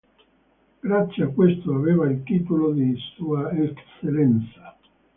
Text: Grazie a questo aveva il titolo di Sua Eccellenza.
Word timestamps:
Grazie 0.79 1.25
a 1.25 1.29
questo 1.29 1.75
aveva 1.75 2.07
il 2.09 2.23
titolo 2.23 2.71
di 2.71 2.95
Sua 3.13 3.51
Eccellenza. 3.51 4.75